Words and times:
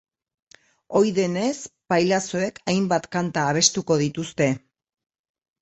Ohi 0.99 1.11
denez, 1.17 1.51
pailazoek 1.93 2.59
hainbat 2.73 3.07
kanta 3.17 3.45
abestuko 3.53 3.99
dituzte. 4.07 4.53